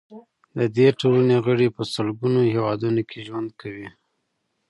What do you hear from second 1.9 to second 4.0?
سلګونو هیوادونو کې ژوند کوي.